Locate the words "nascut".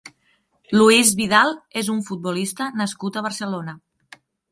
2.79-3.21